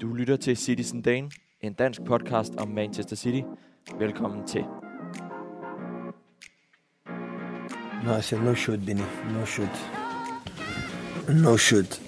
[0.00, 3.42] Du lytter til Citizen Dane, en dansk podcast om Manchester City.
[3.98, 4.64] Velkommen til.
[8.04, 9.02] No, I said no shoot, Benny.
[9.32, 9.76] No shoot.
[11.28, 12.00] No shoot.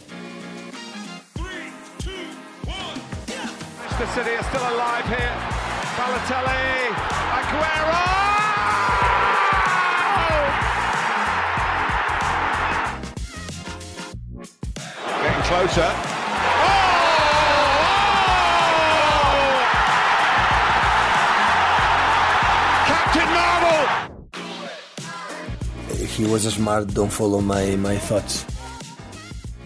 [3.78, 5.34] Manchester City are still alive here.
[5.98, 6.64] Balotelli,
[7.38, 8.04] Aguero!
[15.22, 16.17] Getting closer.
[26.18, 26.84] He was smart.
[26.88, 28.46] Don't follow my, my thoughts.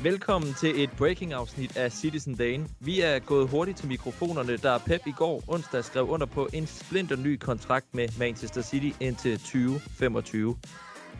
[0.02, 2.69] Velkommen til et breaking-afsnit af Citizen Dane.
[2.80, 6.66] Vi er gået hurtigt til mikrofonerne, da Pep i går onsdag skrev under på en
[6.66, 10.57] splinter ny kontrakt med Manchester City indtil 2025.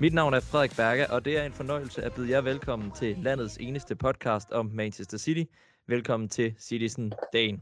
[0.01, 3.17] Mit navn er Frederik Berger, og det er en fornøjelse at byde jer velkommen til
[3.23, 5.43] landets eneste podcast om Manchester City.
[5.89, 7.59] Velkommen til Citizen Dane.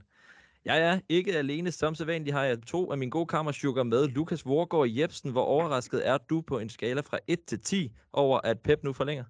[0.64, 1.72] Jeg er ikke alene.
[1.72, 4.08] Som sædvanligt har jeg to af mine gode kammersugar med.
[4.08, 8.41] Lukas Vorgård Jebsen, hvor overrasket er du på en skala fra 1 til 10 over,
[8.44, 9.25] at Pep nu forlænger?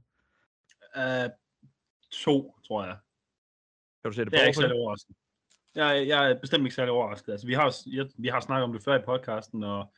[0.96, 1.30] Uh,
[2.12, 2.96] to, tror jeg.
[4.02, 5.16] Kan du sætte Det er på ikke særlig overrasket.
[5.74, 7.32] Jeg, jeg er bestemt ikke særlig overrasket.
[7.32, 9.92] Altså, vi, har, jeg, vi har snakket om det før i podcasten, og,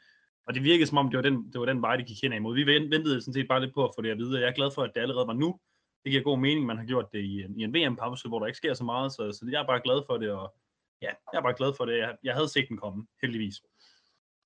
[0.47, 2.33] og det virkede som om, det var, den, det var den vej, det gik hen
[2.33, 2.55] imod.
[2.55, 4.70] Vi ventede sådan set bare lidt på at få det at vide, jeg er glad
[4.75, 5.58] for, at det allerede var nu.
[6.05, 8.47] Det giver god mening, man har gjort det i en, i en VM-pause, hvor der
[8.47, 10.55] ikke sker så meget, så, så jeg er bare glad for det, og
[11.03, 11.98] ja, jeg er bare glad for det.
[11.98, 13.55] Jeg, jeg havde set den komme, heldigvis.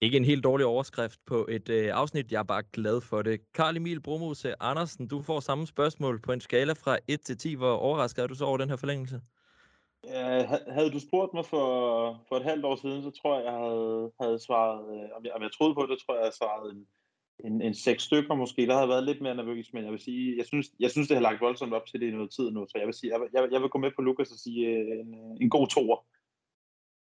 [0.01, 2.33] Ikke en helt dårlig overskrift på et øh, afsnit.
[2.33, 3.41] Jeg er bare glad for det.
[3.55, 7.55] Karl Emil Bromose Andersen, du får samme spørgsmål på en skala fra 1 til 10.
[7.55, 9.21] Hvor overrasket er du så over den her forlængelse?
[10.05, 11.67] Ja, ha- havde du spurgt mig for,
[12.29, 15.33] for et halvt år siden, så tror jeg, jeg havde, havde svaret, øh, om, jeg,
[15.33, 16.87] om jeg troede på det, tror jeg, jeg havde svaret en,
[17.47, 18.67] en, en seks stykker måske.
[18.67, 21.17] Der havde været lidt mere nervøs, men jeg vil sige, jeg synes, jeg synes det
[21.17, 23.21] har lagt voldsomt op til det i noget tid nu, så jeg vil sige, jeg,
[23.21, 25.67] vil- jeg, vil- jeg vil gå med på Lukas og sige øh, en, en god
[25.69, 25.99] toer.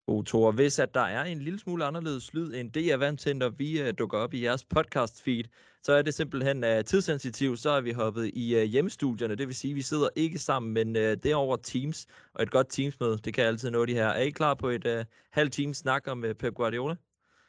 [0.08, 0.52] God Thor.
[0.52, 3.38] Hvis at der er en lille smule anderledes lyd end det, jeg er vant til,
[3.38, 5.44] når vi uh, dukker op i jeres podcast feed,
[5.84, 7.60] så er det simpelthen uh, tidssensitivt.
[7.60, 9.36] Så er vi hoppet i uh, hjemmestudierne.
[9.36, 12.08] Det vil sige, at vi sidder ikke sammen, men uh, det er over Teams.
[12.34, 14.08] Og et godt Teams-møde, det kan altid nå de her.
[14.08, 16.96] Er I klar på et uh, halvt times snak om uh, Pep Guardiola?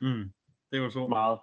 [0.00, 0.30] Mm.
[0.72, 1.06] Det var så.
[1.06, 1.38] Meget.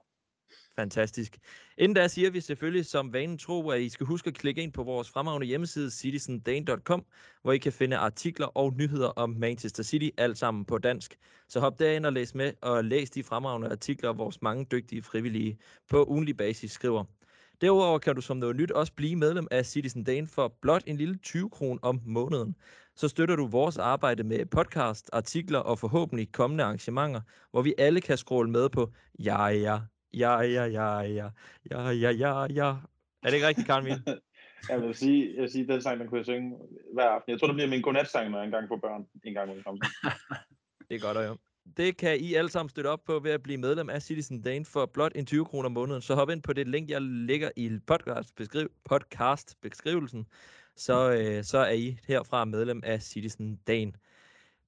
[0.75, 1.37] Fantastisk.
[1.77, 4.73] Inden da siger vi selvfølgelig som vanen tro, at I skal huske at klikke ind
[4.73, 7.05] på vores fremragende hjemmeside citizendane.com,
[7.41, 11.17] hvor I kan finde artikler og nyheder om Manchester City, alt sammen på dansk.
[11.47, 15.57] Så hop derind og læs med, og læs de fremragende artikler, vores mange dygtige frivillige
[15.89, 17.03] på ugenlig basis skriver.
[17.61, 20.97] Derudover kan du som noget nyt også blive medlem af Citizen Dane for blot en
[20.97, 22.55] lille 20 kron om måneden.
[22.95, 28.01] Så støtter du vores arbejde med podcast, artikler og forhåbentlig kommende arrangementer, hvor vi alle
[28.01, 29.79] kan scrolle med på ja ja,
[30.19, 31.29] ja ja ja ja,
[31.71, 32.69] ja ja ja ja.
[33.23, 34.21] Er det ikke rigtigt, Karl Emil?
[34.69, 36.57] Jeg vil sige, jeg vil sige den sang, den kunne jeg synge
[36.93, 37.31] hver aften.
[37.31, 39.05] Jeg tror, det bliver min godnatsang, når jeg engang får børn.
[39.23, 39.61] En gang ud
[40.89, 41.37] Det er godt høre.
[41.77, 44.65] Det kan I alle sammen støtte op på ved at blive medlem af Citizen Dane
[44.65, 46.01] for blot en 20 kroner om måneden.
[46.01, 50.27] Så hop ind på det link, jeg lægger i podcast, beskriv, podcast beskrivelsen.
[50.75, 53.91] Så, øh, så er I herfra medlem af Citizen Dane.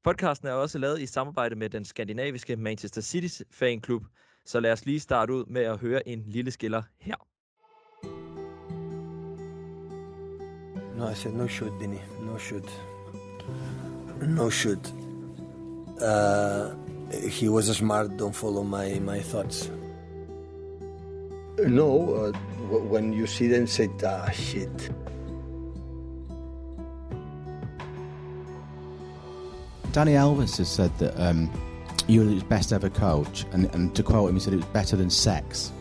[0.04, 4.04] Podcasten er også lavet i samarbejde med den skandinaviske Manchester City fanklub.
[4.48, 7.16] Så lad os lige starte ud med at høre en lille skiller her.
[10.98, 11.98] No, I said no shoot, Benny.
[12.22, 12.82] No shoot.
[14.22, 14.94] No shoot.
[16.02, 16.72] Uh,
[17.30, 18.08] he was smart.
[18.20, 19.72] Don't follow my, my thoughts.
[21.68, 22.32] No, uh,
[22.92, 24.92] when you see them, say, ah, shit.
[29.94, 31.50] Danny Elvis has said that um,
[32.08, 34.66] you were his best ever coach, and, and to quote him, he said it was
[34.66, 35.72] better than sex.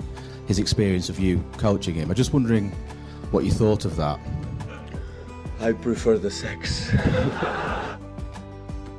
[0.49, 2.11] His experience of you coaching him.
[2.11, 2.71] I'm just wondering
[3.31, 4.19] what you thought of that.
[5.61, 6.91] I prefer the sex.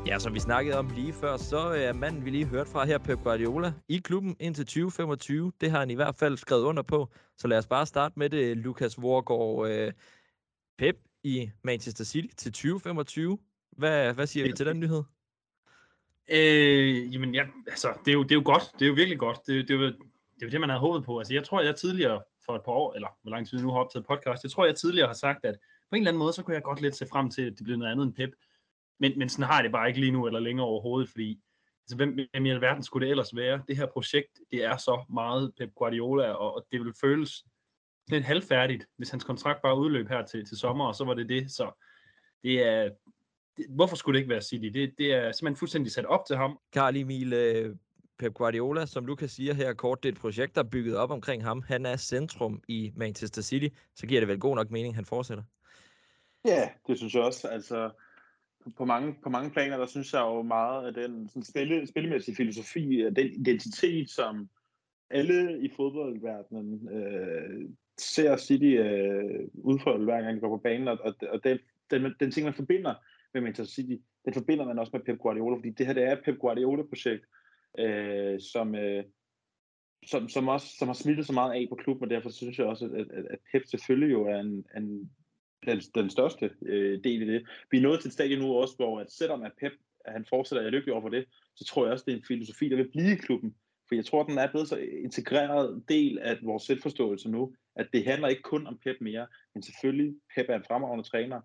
[0.07, 2.97] Ja, som vi snakkede om lige før, så er manden, vi lige hørte fra her,
[2.97, 5.51] Pep Guardiola, i klubben indtil 2025.
[5.61, 7.09] Det har han i hvert fald skrevet under på.
[7.37, 9.69] Så lad os bare starte med det, Lukas Vorgård.
[9.69, 9.93] Øh,
[10.77, 13.37] Pep i Manchester City til 2025.
[13.77, 15.03] Hvad, hvad siger vi til den nyhed?
[16.29, 18.63] Øh, jamen, ja, altså, det er, jo, det er jo godt.
[18.73, 19.37] Det er jo virkelig godt.
[19.47, 21.19] Det, det, er jo, det er jo det, man havde håbet på.
[21.19, 23.79] Altså, jeg tror, jeg tidligere for et par år, eller hvor lang tid nu har
[23.79, 25.55] optaget podcast, jeg tror, jeg tidligere har sagt, at
[25.89, 27.63] på en eller anden måde, så kunne jeg godt lidt se frem til, at det
[27.63, 28.29] blev noget andet end Pep.
[28.99, 31.39] Men, men sådan har jeg det bare ikke lige nu, eller længere overhovedet, fordi
[31.83, 33.61] altså, hvem, hvem i alverden skulle det ellers være?
[33.67, 37.45] Det her projekt, det er så meget Pep Guardiola, og, og det vil føles
[38.07, 41.29] lidt halvfærdigt, hvis hans kontrakt bare udløb her til, til sommer, og så var det
[41.29, 41.51] det.
[41.51, 41.83] Så
[42.43, 42.89] det er,
[43.57, 44.65] det, hvorfor skulle det ikke være City?
[44.65, 46.59] Det, det er simpelthen fuldstændig sat op til ham.
[46.73, 47.75] Karl Emil, øh,
[48.19, 51.11] Pep Guardiola, som Lukas siger her kort, det er et projekt, der er bygget op
[51.11, 51.63] omkring ham.
[51.67, 55.43] Han er centrum i Manchester City, så giver det vel god nok mening, han fortsætter.
[56.45, 57.47] Ja, det synes jeg også.
[57.47, 57.89] Altså,
[58.77, 62.35] på, mange, på mange planer, der synes jeg jo meget, at den sådan spille, spillemæssige
[62.35, 64.49] filosofi, den identitet, som
[65.09, 71.15] alle i fodboldverdenen øh, ser City øh, udfolde hver gang de går på banen, og,
[71.29, 71.59] og den,
[71.91, 72.93] den, den ting, man forbinder
[73.37, 76.11] med Manchester City, den forbinder man også med Pep Guardiola, fordi det her det er
[76.11, 77.25] et Pep Guardiola-projekt,
[77.79, 79.03] øh, som, øh,
[80.05, 82.67] som, som, også, som har smittet så meget af på klubben, og derfor synes jeg
[82.67, 85.11] også, at, at, at Pep selvfølgelig jo er en, en,
[85.67, 87.47] den, den største øh, del i det.
[87.71, 89.73] Vi er nået til et stadie nu også, hvor at selvom at Pep
[90.07, 91.25] at han fortsætter, jeg er lykkelig over for det,
[91.55, 93.55] så tror jeg også, det er en filosofi, der vil blive i klubben.
[93.87, 98.05] For jeg tror, den er blevet så integreret del af vores selvforståelse nu, at det
[98.05, 101.41] handler ikke kun om Pep mere, men selvfølgelig, Pep er en fremragende træner,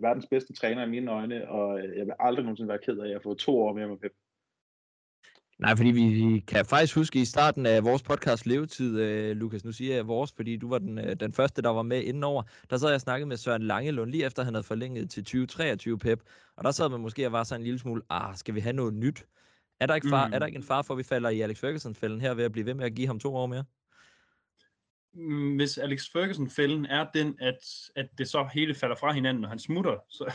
[0.00, 3.14] verdens bedste træner i mine øjne, og øh, jeg vil aldrig nogensinde være ked af
[3.14, 4.12] at få to år mere med Pep.
[5.58, 9.72] Nej, fordi vi kan faktisk huske i starten af vores podcast Levetid, uh, Lukas, nu
[9.72, 12.42] siger jeg vores, fordi du var den, den første, der var med indenover.
[12.70, 15.98] Der sad jeg og snakkede med Søren Langelund, lige efter han havde forlænget til 2023
[15.98, 16.22] Pep.
[16.56, 18.72] Og der sad man måske og var sådan en lille smule, ah, skal vi have
[18.72, 19.26] noget nyt?
[19.80, 20.34] Er der ikke, far, mm.
[20.34, 22.52] er der ikke en far for, at vi falder i Alex Ferguson-fælden her ved at
[22.52, 23.64] blive ved med at give ham to år mere?
[25.56, 27.58] Hvis Alex Ferguson-fælden er den, at,
[27.96, 30.32] at det så hele falder fra hinanden, og han smutter, så,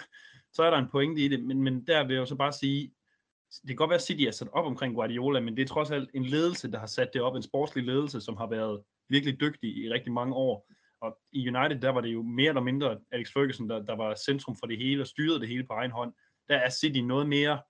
[0.53, 1.43] så er der en pointe i det.
[1.43, 2.91] Men, men der vil jeg jo så bare sige,
[3.61, 5.91] det kan godt være, at City er sat op omkring Guardiola, men det er trods
[5.91, 9.39] alt en ledelse, der har sat det op, en sportslig ledelse, som har været virkelig
[9.39, 10.69] dygtig i rigtig mange år.
[11.01, 14.15] Og i United, der var det jo mere eller mindre Alex Ferguson, der, der var
[14.15, 16.13] centrum for det hele og styrede det hele på egen hånd.
[16.47, 17.61] Der er City noget mere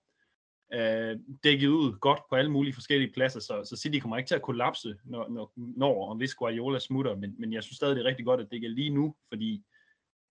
[0.74, 4.34] øh, dækket ud godt på alle mulige forskellige pladser, så, så City kommer ikke til
[4.34, 8.02] at kollapse, når, når, når og hvis Guardiola smutter, men, men jeg synes stadig, det
[8.02, 9.64] er rigtig godt, at det er lige nu, fordi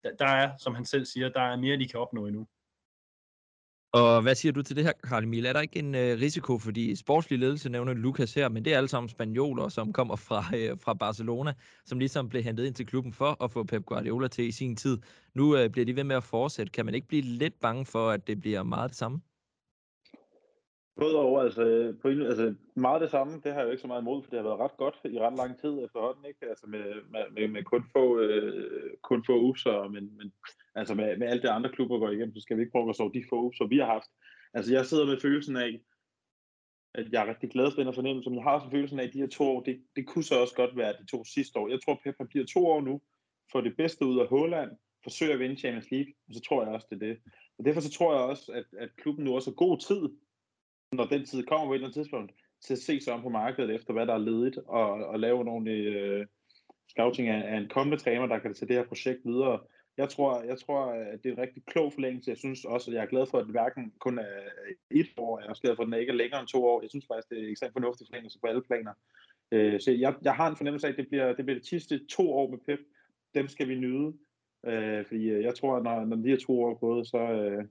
[0.04, 2.48] der, der er, som han selv siger, der er mere, de kan opnå endnu.
[3.92, 5.46] Og hvad siger du til det her, Karl Emil?
[5.46, 8.78] Er der ikke en øh, risiko, fordi sportslig ledelse nævner Lukas her, men det er
[8.78, 11.54] alle sammen spanioler, som kommer fra, øh, fra Barcelona,
[11.86, 14.76] som ligesom blev hentet ind til klubben for at få Pep Guardiola til i sin
[14.76, 14.98] tid.
[15.34, 16.72] Nu øh, bliver de ved med at fortsætte.
[16.72, 19.22] Kan man ikke blive lidt bange for, at det bliver meget det samme?
[20.98, 23.88] Både over, altså, på en, altså meget det samme, det har jeg jo ikke så
[23.88, 26.50] meget imod, for det har været ret godt i ret lang tid efterhånden, ikke?
[26.50, 26.86] Altså med,
[27.36, 30.34] med, med, kun få, øh, kun få upser, men, men
[30.76, 32.96] altså med, med alt det andre klubber går igennem, så skal vi ikke prøve at
[32.96, 34.10] sove de få upser, vi har haft.
[34.54, 35.80] Altså jeg sidder med følelsen af,
[36.94, 39.14] at jeg er rigtig glad for den fornemmelse, men jeg har også følelsen af, at
[39.14, 41.68] de her to år, det, det kunne så også godt være de to sidste år.
[41.70, 43.02] Jeg tror, Pep bliver to år nu,
[43.52, 44.72] får det bedste ud af Holland,
[45.04, 47.18] forsøger at vinde Champions League, og så tror jeg også, det er det.
[47.58, 50.02] Og derfor så tror jeg også, at, at klubben nu også har god tid
[50.92, 53.30] når den tid kommer på et eller andet tidspunkt, til at se sig om på
[53.30, 56.26] markedet efter, hvad der er ledigt, og, og lave en ordentlig øh,
[56.88, 59.60] scouting af, af en kommende træner, der kan tage det her projekt videre.
[59.98, 62.30] Jeg tror, jeg tror, at det er en rigtig klog forlængelse.
[62.30, 64.42] Jeg synes også, at jeg er glad for, at det hverken kun er
[64.92, 65.40] et år.
[65.40, 66.82] Jeg er også glad for, at den ikke er længere end to år.
[66.82, 68.94] Jeg synes faktisk, det er ekstremt fornuftig forlængelse på alle planer.
[69.52, 72.06] Øh, så jeg, jeg har en fornemmelse af, at det bliver det, bliver det sidste
[72.06, 72.80] to år med Pep.
[73.36, 74.14] Dem skal vi nyde.
[74.66, 77.18] Øh, fordi øh, jeg tror, at når, når de her to år er gået, så,
[77.18, 77.66] øh,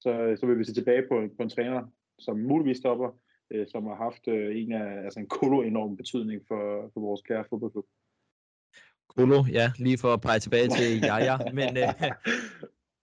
[0.00, 1.86] så, øh, så vil vi se tilbage på, på en træner,
[2.20, 3.10] som muligvis stopper,
[3.50, 7.22] øh, som har haft øh, en af, altså en kolo enorm betydning for, for vores
[7.22, 7.86] kære fodboldklub.
[9.08, 11.94] Kolo, ja, lige for at pege tilbage til Jaja, men øh,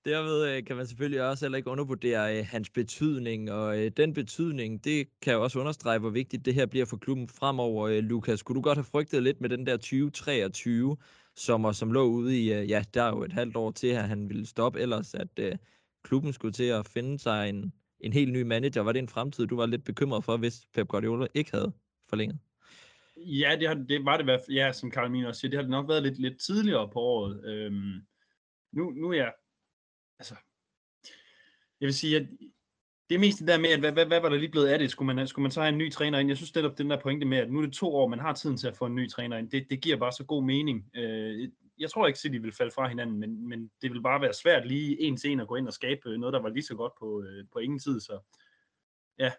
[0.05, 4.13] derved øh, kan man selvfølgelig også heller ikke undervurdere øh, hans betydning, og øh, den
[4.13, 7.87] betydning, det kan jo også understrege, hvor vigtigt det her bliver for klubben fremover.
[7.87, 10.97] Øh, Lukas, kunne du godt have frygtet lidt med den der 2023
[11.35, 14.07] sommer, som lå ude i, øh, ja, der er jo et halvt år til, at
[14.07, 15.55] han ville stoppe ellers, at øh,
[16.03, 18.81] klubben skulle til at finde sig en, en helt ny manager?
[18.81, 21.73] Var det en fremtid, du var lidt bekymret for, hvis Pep Guardiola ikke havde
[22.09, 22.39] forlænget?
[23.17, 25.57] Ja, det, har, det var det i hvert fald, ja, som Karl også siger, det
[25.57, 27.45] har det nok været lidt, lidt tidligere på året.
[27.45, 28.01] Øhm,
[28.71, 29.33] nu, nu er jeg,
[30.19, 30.35] altså,
[31.79, 32.27] jeg vil sige, at
[33.09, 34.79] det er mest det der med, at hvad, hvad, hvad var der lige blevet af
[34.79, 34.91] det?
[34.91, 36.29] Skulle man, skulle man så have en ny træner ind?
[36.29, 38.33] Jeg synes netop, den der pointe med, at nu er det to år, man har
[38.33, 40.89] tiden til at få en ny træner ind, det, det giver bare så god mening.
[40.95, 41.49] Øh,
[41.79, 44.67] jeg tror ikke, City vil falde fra hinanden, men, men det vil bare være svært
[44.67, 46.75] lige en til en at gå ind og skabe øh, noget, der var lige så
[46.75, 47.99] godt på, øh, på ingen tid.
[47.99, 48.19] Så
[49.19, 49.31] ja.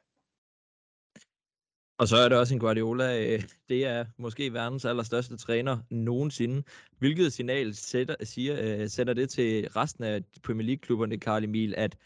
[1.98, 6.62] Og så er det også en Guardiola, øh, det er måske verdens allerstørste træner nogensinde.
[6.98, 11.96] Hvilket signal sætter, siger, øh, sender det til resten af Premier League-klubberne, Karl Emil, at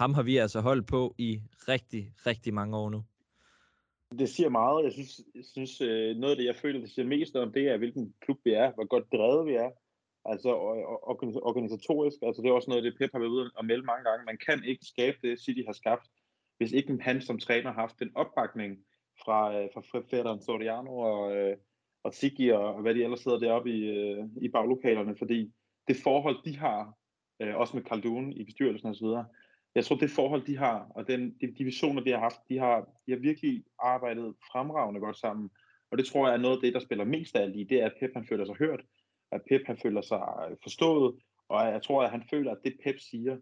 [0.00, 3.00] ham har vi altså holdt på i rigtig, rigtig mange år nu?
[4.18, 4.84] Det siger meget.
[4.84, 7.64] Jeg synes, jeg synes øh, noget af det, jeg føler, det siger mest om, det
[7.68, 9.70] er, hvilken klub vi er, hvor godt drevet vi er.
[10.24, 10.50] Altså
[11.50, 14.24] organisatorisk, altså det er også noget, det Pep har været ude og melde mange gange.
[14.24, 16.06] Man kan ikke skabe det, City har skabt,
[16.58, 18.78] hvis ikke han som træner har haft den opbakning
[19.24, 21.56] fra, øh, fra Federn Soriano og, øh,
[22.04, 23.80] og Tiki og hvad de ellers sidder deroppe i,
[24.46, 25.52] i baglokalerne, fordi
[25.88, 26.94] det forhold, de har,
[27.40, 29.06] også med Kaldun i bestyrelsen osv.,
[29.74, 32.80] jeg tror, det forhold, de har, og den, de, divisioner, de har haft, de har,
[33.06, 35.50] de har virkelig arbejdet fremragende godt sammen.
[35.90, 37.82] Og det tror jeg er noget af det, der spiller mest af alt i, det
[37.82, 38.80] er, at Pep han føler sig hørt,
[39.32, 41.14] at Pep han føler sig øh, forstået,
[41.48, 43.36] og jeg tror, at han føler, at det Pep siger,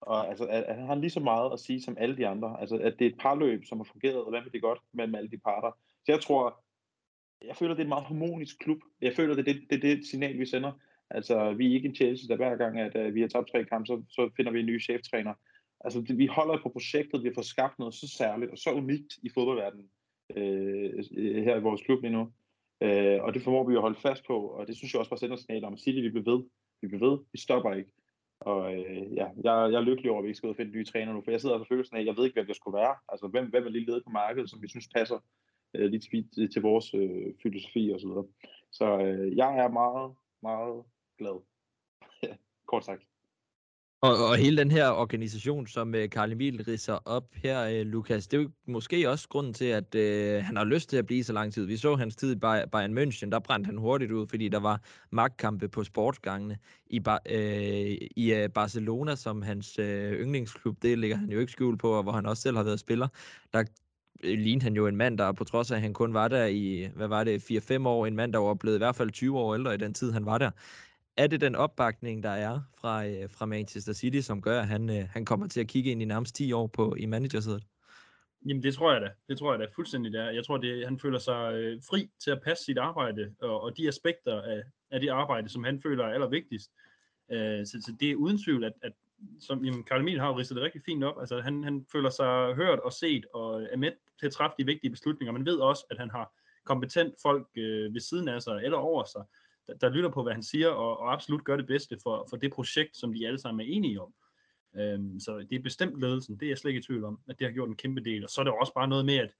[0.00, 2.60] Og altså, at, at han har lige så meget at sige som alle de andre.
[2.60, 5.70] Altså, at det er et parløb, som har fungeret vanvittigt godt mellem alle de parter.
[6.04, 6.64] Så jeg tror,
[7.44, 8.78] jeg føler, det er en meget harmonisk klub.
[9.00, 10.72] Jeg føler, det er det, det, det signal, vi sender.
[11.10, 13.64] Altså, vi er ikke en Chelsea, der hver gang, at uh, vi har tabt tre
[13.64, 15.34] kampe, så, så finder vi en ny cheftræner.
[15.80, 18.70] Altså, det, vi holder på projektet, vi har fået skabt noget så særligt og så
[18.72, 19.88] unikt i fodboldverdenen
[20.36, 22.32] øh, øh her i vores klub lige nu.
[22.80, 25.18] Øh, og det formår vi at holde fast på, og det synes jeg også bare
[25.18, 26.44] sender signal om at sige, at vi bliver ved.
[26.80, 27.90] Vi bliver ved, vi stopper ikke.
[28.40, 30.72] Og øh, ja, jeg, jeg er lykkelig over, at vi ikke skal ud og finde
[30.72, 32.56] nye træner nu, for jeg sidder og følelsen af, at jeg ved ikke, hvem det
[32.56, 32.94] skulle være.
[33.08, 35.18] Altså, hvem, hvem er lige ledet på markedet, som vi synes passer
[35.74, 38.26] øh, lidt til, til vores øh, filosofi og så videre.
[38.72, 40.84] Så øh, jeg er meget, meget
[41.18, 41.42] glad.
[42.70, 43.02] Kort sagt.
[44.02, 48.26] Og, og hele den her organisation, som øh, Karl Emil ridser op her, øh, Lukas,
[48.28, 51.24] det er jo måske også grunden til, at øh, han har lyst til at blive
[51.24, 51.64] så lang tid.
[51.64, 52.38] Vi så hans tid i
[52.72, 56.58] Bayern München, der brændte han hurtigt ud, fordi der var magtkampe på sportsgangene.
[56.86, 61.78] I, øh, i øh, Barcelona, som hans øh, yndlingsklub, det ligger han jo ikke skjul
[61.78, 63.08] på, og hvor han også selv har været spiller,
[63.52, 63.64] der
[64.22, 66.46] øh, lignede han jo en mand, der på trods af, at han kun var der
[66.46, 69.38] i, hvad var det, 4-5 år, en mand, der var blevet i hvert fald 20
[69.38, 70.50] år ældre i den tid, han var der
[71.18, 74.90] er det den opbakning, der er fra, øh, fra Manchester City, som gør, at han,
[74.90, 77.64] øh, han kommer til at kigge ind i nærmest 10 år på, i managersædet?
[78.46, 79.10] Jamen det tror jeg da.
[79.28, 80.30] Det tror jeg da fuldstændig der.
[80.30, 83.76] Jeg tror, det, han føler sig øh, fri til at passe sit arbejde, og, og
[83.76, 86.70] de aspekter af, af det arbejde, som han føler er allervigtigst.
[87.32, 88.92] Øh, så, så det er uden tvivl, at, at
[89.40, 91.20] som jamen, Karl Emil har ridset det rigtig fint op.
[91.20, 94.66] Altså, han, han føler sig hørt og set, og er med til at træffe de
[94.66, 95.32] vigtige beslutninger.
[95.32, 96.32] Man ved også, at han har
[96.64, 99.22] kompetent folk øh, ved siden af sig, eller over sig,
[99.68, 102.36] der, der lytter på, hvad han siger, og, og absolut gør det bedste for, for
[102.36, 104.14] det projekt, som de alle sammen er enige om.
[104.76, 107.38] Øhm, så det er bestemt ledelsen, det er jeg slet ikke i tvivl om, at
[107.38, 108.24] det har gjort en kæmpe del.
[108.24, 109.30] Og så er det også bare noget med, at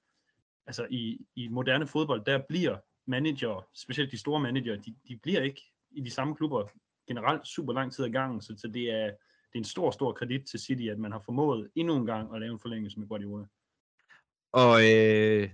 [0.67, 5.43] altså i, i moderne fodbold, der bliver manager, specielt de store manager, de, de bliver
[5.43, 6.69] ikke i de samme klubber
[7.09, 10.13] generelt super lang tid ad gangen, så, så det, er, det er en stor, stor
[10.13, 13.09] kredit til City, at man har formået endnu en gang at lave en forlængelse med
[13.09, 13.47] Guardiola.
[14.53, 15.51] Og øh,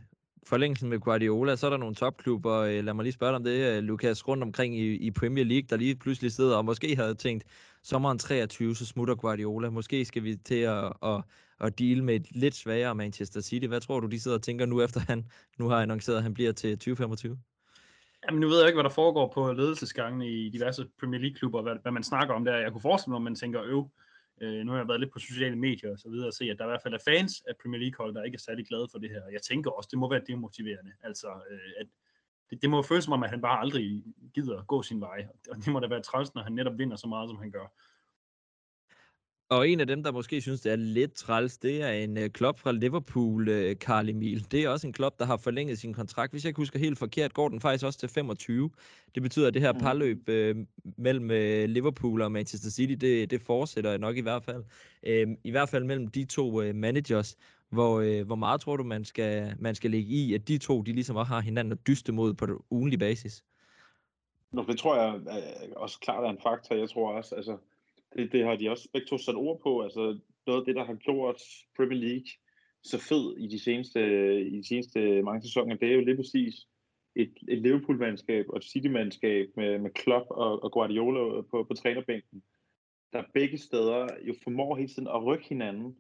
[0.47, 3.45] forlængelsen med Guardiola, så er der nogle topklubber, øh, lad mig lige spørge dig om
[3.45, 6.97] det, øh, Lukas, rundt omkring i, i Premier League, der lige pludselig sidder og måske
[6.97, 7.45] havde tænkt,
[7.83, 9.71] sommeren 23, så smutter Guardiola.
[9.71, 11.23] Måske skal vi til at, at,
[11.61, 13.67] at deal med et lidt svagere Manchester City.
[13.67, 15.27] Hvad tror du, de sidder og tænker nu, efter han
[15.59, 17.39] nu har annonceret, at han bliver til 2025?
[18.27, 21.75] Jamen, nu ved jeg ikke, hvad der foregår på ledelsesgangene i diverse Premier League-klubber, hvad,
[21.83, 22.57] hvad man snakker om der.
[22.57, 24.04] Jeg kunne forestille mig, at man tænker, øv, Øh,
[24.41, 26.59] Øh, nu har jeg været lidt på sociale medier og så videre og se, at
[26.59, 28.99] der i hvert fald er fans af Premier League-hold, der ikke er særlig glade for
[28.99, 29.23] det her.
[29.33, 30.93] Jeg tænker også, det må være demotiverende.
[31.03, 31.87] Altså, øh, at
[32.51, 35.27] det, det må føles som om, at han bare aldrig gider gå sin vej.
[35.51, 37.67] Og det må da være træls, når han netop vinder så meget, som han gør.
[39.49, 42.27] Og en af dem, der måske synes, det er lidt træls, det er en uh,
[42.27, 44.47] klub fra Liverpool, uh, Carl Emil.
[44.51, 46.33] Det er også en klub, der har forlænget sin kontrakt.
[46.33, 48.71] Hvis jeg ikke husker helt forkert, går den faktisk også til 25.
[49.15, 50.65] Det betyder, at det her parløb uh,
[50.97, 54.65] mellem uh, Liverpool og Manchester City, det, det fortsætter nok i hvert fald.
[55.07, 57.37] Uh, I hvert fald mellem de to uh, managers.
[57.69, 60.83] Hvor, uh, hvor meget tror du, man skal, man skal lægge i, at de to,
[60.83, 63.45] de ligesom også har hinanden at dyste mod på ugenlig basis?
[64.53, 65.21] Nå, det tror jeg
[65.77, 66.75] også klart er en faktor.
[66.75, 67.57] Jeg tror også, altså
[68.17, 69.83] det, det har de også begge to sat ord på.
[69.83, 71.43] Altså noget af det, der har gjort
[71.77, 72.31] Premier League
[72.83, 74.01] så fed i de seneste,
[74.41, 76.55] i de seneste mange sæsoner, det er jo lige præcis
[77.17, 82.43] et, et Liverpool-mandskab og et City-mandskab med, med Klopp og, og Guardiola på, på trænerbænken,
[83.13, 85.97] der begge steder jo formår hele tiden at rykke hinanden,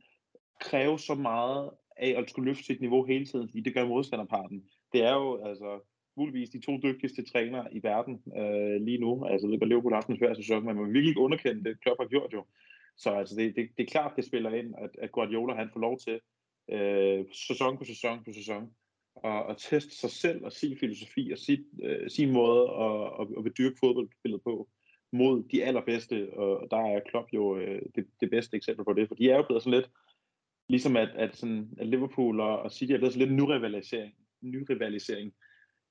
[0.60, 4.64] kræve så meget af at skulle løfte sit niveau hele tiden, fordi det gør modstanderparten.
[4.92, 5.80] Det er jo altså
[6.16, 9.24] muligvis de to dygtigste trænere i verden øh, lige nu.
[9.24, 11.80] Altså, det Liverpool har haft en svær sæson, men man vil virkelig ikke underkende det,
[11.80, 12.44] Klopp har gjort jo.
[12.96, 15.80] Så altså, det, det, det er klart, det spiller ind, at, at Guardiola han får
[15.80, 16.20] lov til
[16.70, 18.70] øh, sæson på sæson på sæson
[19.14, 23.26] og, at teste sig selv og sin filosofi og sit, øh, sin måde at, at,
[23.38, 24.68] at bedyrke fodboldspillet på
[25.12, 29.08] mod de allerbedste, og der er Klopp jo øh, det, det bedste eksempel på det,
[29.08, 29.90] for de er jo blevet sådan lidt,
[30.68, 34.14] ligesom at, at, sådan, at Liverpool og, og City er blevet sådan lidt en nyrivalisering,
[34.42, 35.32] nyrivalisering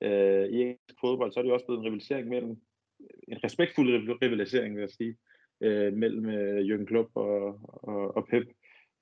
[0.03, 2.57] øh, i engelsk fodbold, så er det jo også blevet en rivalisering mellem,
[3.27, 5.15] en respektfuld rivalisering, vil jeg sige,
[5.61, 8.47] øh, mellem øh, Jürgen Klopp og, og, og Pep,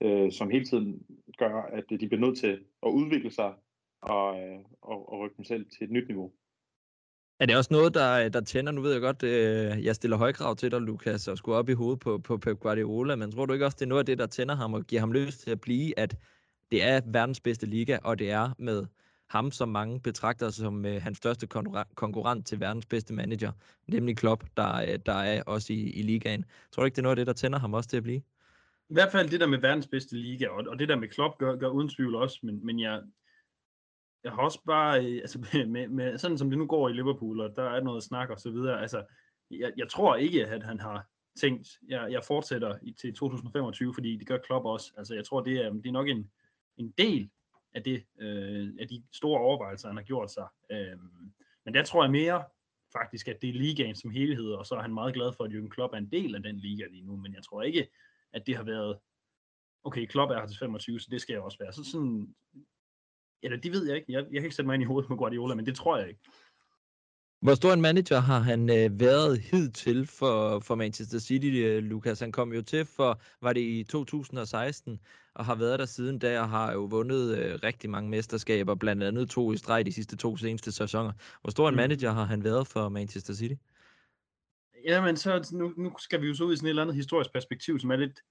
[0.03, 1.05] øh, som hele tiden
[1.37, 3.53] gør, at de bliver nødt til at udvikle sig
[4.01, 6.31] og, øh, og, og rykke dem selv til et nyt niveau.
[7.39, 8.71] Er det også noget, der, der tænder?
[8.71, 11.73] Nu ved jeg godt, øh, jeg stiller højkrav til dig, Lukas, og skulle op i
[11.73, 14.17] hovedet på, på Pep Guardiola, men tror du ikke også, det er noget af det,
[14.17, 16.17] der tænder ham og giver ham lyst til at blive, at
[16.71, 18.85] det er verdens bedste liga, og det er med
[19.31, 21.47] ham, som mange betragter som øh, hans største
[21.95, 23.51] konkurrent til verdens bedste manager,
[23.87, 26.45] nemlig Klopp, der, øh, der er også i, i ligaen.
[26.71, 28.21] Tror du ikke, det er noget af det, der tænder ham også til at blive?
[28.89, 31.37] I hvert fald det der med verdens bedste liga, og, og det der med Klopp
[31.37, 33.01] gør, gør uden tvivl også, men, men jeg,
[34.23, 37.39] jeg har også bare, øh, altså med, med, sådan som det nu går i Liverpool,
[37.39, 39.03] og der er noget snak og så videre, altså
[39.51, 41.07] jeg, jeg tror ikke, at han har
[41.39, 44.93] tænkt, jeg, jeg fortsætter i, til 2025, fordi det gør Klopp også.
[44.97, 46.31] Altså, jeg tror, det er, det er nok en,
[46.77, 47.29] en del
[47.73, 50.47] af, det, øh, af de store overvejelser, han har gjort sig.
[50.71, 50.97] Øh,
[51.65, 52.43] men der tror jeg mere
[52.93, 55.51] faktisk, at det er ligaen som helhed, og så er han meget glad for, at
[55.51, 57.87] Jürgen Klopp er en del af den liga lige nu, men jeg tror ikke,
[58.33, 58.97] at det har været,
[59.83, 61.73] okay, Klopp er her til 25, så det skal jeg også være.
[61.73, 62.35] Så sådan,
[63.43, 64.11] eller det ved jeg ikke.
[64.11, 66.09] Jeg, jeg kan ikke sætte mig ind i hovedet med Guardiola, men det tror jeg
[66.09, 66.21] ikke.
[67.41, 72.19] Hvor stor en manager har han øh, været hidtil for, for Manchester City, øh, Lukas?
[72.19, 74.99] Han kom jo til for, var det i 2016,
[75.35, 79.03] og har været der siden da, og har jo vundet øh, rigtig mange mesterskaber, blandt
[79.03, 81.11] andet to i streg de sidste to seneste sæsoner.
[81.41, 81.77] Hvor stor en mm.
[81.77, 83.55] manager har han været for Manchester City?
[84.85, 87.33] Jamen, så nu, nu skal vi jo så ud i sådan et eller andet historisk
[87.33, 88.21] perspektiv, som er lidt,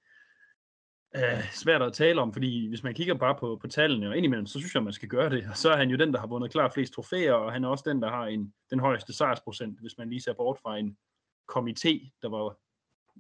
[1.17, 4.47] øh, svært at tale om, fordi hvis man kigger bare på, på tallene og indimellem,
[4.47, 5.47] så synes jeg, man skal gøre det.
[5.51, 7.69] Og så er han jo den, der har vundet klart flest trofæer, og han er
[7.69, 10.97] også den, der har en, den højeste sejrsprocent, hvis man lige ser bort fra en
[11.53, 12.57] komité, der var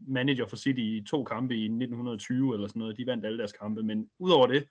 [0.08, 2.96] manager for City i to kampe i 1920 eller sådan noget.
[2.96, 4.68] De vandt alle deres kampe, men udover det,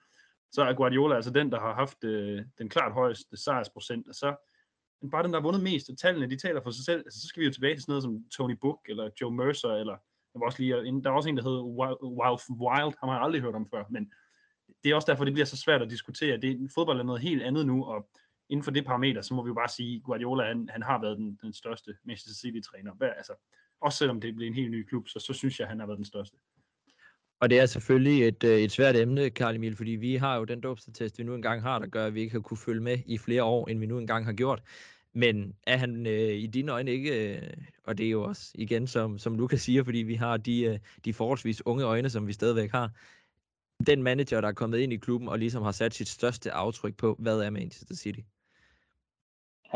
[0.52, 4.36] så er Guardiola altså den, der har haft øh, den klart højeste sejrsprocent, og så
[5.02, 7.00] men bare den, der har vundet mest, og tallene, de taler for sig selv.
[7.06, 9.70] Altså, så skal vi jo tilbage til sådan noget som Tony Book, eller Joe Mercer,
[9.70, 9.94] eller
[10.34, 13.24] der var også lige, der var også en, der hed Wild, Wild, ham har jeg
[13.24, 14.12] aldrig hørt om før, men
[14.84, 16.38] det er også derfor, det bliver så svært at diskutere.
[16.38, 18.10] Det, fodbold er noget helt andet nu, og
[18.50, 21.02] inden for det parameter, så må vi jo bare sige, at Guardiola, han, han har
[21.02, 22.92] været den, den største Manchester City-træner.
[23.02, 23.34] Altså,
[23.82, 25.88] også selvom det bliver en helt ny klub, så, så synes jeg, at han har
[25.88, 26.38] været den største.
[27.40, 30.44] Og det er selvfølgelig et, øh, et svært emne, Karl Emil, fordi vi har jo
[30.44, 32.98] den dåbsatest, vi nu engang har, der gør, at vi ikke har kunne følge med
[33.06, 34.64] i flere år, end vi nu engang har gjort.
[35.14, 38.88] Men er han øh, i dine øjne ikke, øh, og det er jo også igen,
[38.88, 42.34] som, som Lukas siger, fordi vi har de, øh, de forholdsvis unge øjne, som vi
[42.34, 42.92] stadigvæk har,
[43.88, 46.98] den manager, der er kommet ind i klubben og ligesom har sat sit største aftryk
[46.98, 48.20] på, hvad er Manchester City?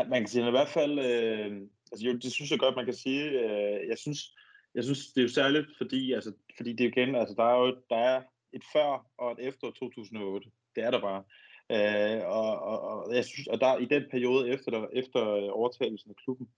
[0.08, 2.84] Man kan sige, at i hvert fald, øh, altså jo, det synes jeg godt, man
[2.84, 3.24] kan sige.
[3.30, 4.34] Øh, jeg synes,
[4.74, 7.76] jeg synes, det er jo særligt, fordi, altså, fordi det igen, altså, der er jo
[7.90, 8.22] der er
[8.52, 10.50] et før og et efter 2008.
[10.76, 11.24] Det er der bare.
[11.70, 16.10] Øh, og, og, og, jeg synes, og der i den periode efter, der, efter overtagelsen
[16.10, 16.48] af klubben,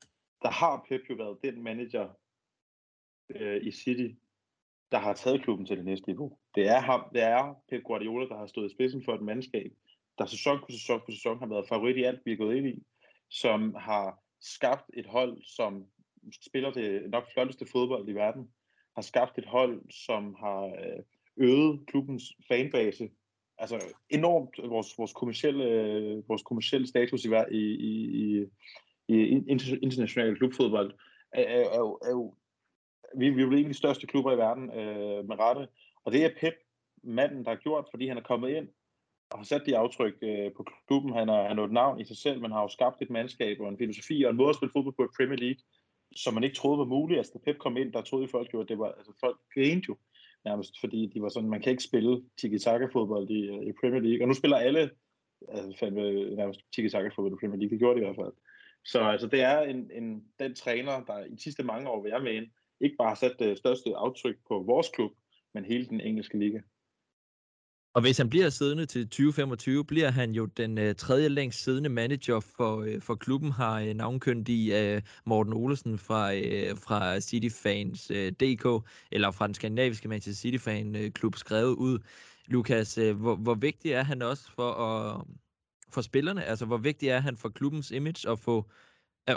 [0.43, 2.09] der har Pep jo været den manager
[3.31, 4.09] øh, i City,
[4.93, 6.39] der har taget klubben til det næste niveau.
[6.55, 9.73] Det er ham, det er Pep Guardiola, der har stået i spidsen for et mandskab,
[10.19, 12.67] der sæson på sæson på sæson har været favorit i alt, vi er gået ind
[12.67, 12.83] i,
[13.31, 15.87] som har skabt et hold, som
[16.43, 18.51] spiller det nok flotteste fodbold i verden,
[18.95, 21.03] har skabt et hold, som har øh,
[21.37, 23.11] øget klubbens fanbase.
[23.59, 28.47] Altså enormt øh, vores, vores, kommersielle, øh, vores kommersielle status i, i, i,
[29.09, 29.15] i
[29.83, 30.95] international klubfodbold
[31.33, 32.35] er, er, er, er jo,
[33.19, 35.69] vi, vi er jo en af de største klubber i verden øh, med rette,
[36.05, 36.55] og det er Pep,
[37.03, 38.69] manden, der har gjort, fordi han er kommet ind
[39.35, 41.13] har sat de aftryk øh, på klubben.
[41.13, 43.61] Han har, han har et navn i sig selv, men har jo skabt et mandskab
[43.61, 45.63] og en filosofi og en måde at spille fodbold på i Premier League,
[46.17, 47.19] som man ikke troede var muligt.
[47.19, 49.87] Altså, da Pep kom ind, der troede folk jo, at det var, altså folk grinede
[49.89, 49.97] jo
[50.45, 54.25] nærmest, fordi de var sådan, man kan ikke spille tiki-taka-fodbold i, øh, i Premier League,
[54.25, 54.91] og nu spiller alle
[55.49, 56.03] altså, fandme,
[56.37, 58.33] nærmest tiki-taka-fodbold i Premier League, det gjorde de i hvert fald.
[58.85, 62.11] Så altså, det er en, en, den træner, der i de sidste mange år, vil
[62.11, 62.47] jeg mene,
[62.81, 65.13] ikke bare har sat det største aftryk på vores klub,
[65.55, 66.61] men hele den engelske liga.
[67.97, 71.89] Og hvis han bliver siddende til 2025, bliver han jo den øh, tredje længst siddende
[71.89, 78.11] manager for, øh, for klubben, har øh, navnkyndig øh, Morten Olesen fra, øh, fra Cityfans
[78.11, 81.99] øh, DK, eller fra den skandinaviske Manchester City Fan øh, klub skrevet ud.
[82.47, 85.25] Lukas, øh, hvor, hvor vigtig er han også for, at,
[85.91, 86.45] for spillerne?
[86.45, 88.71] Altså, hvor vigtig er han for klubbens image og for,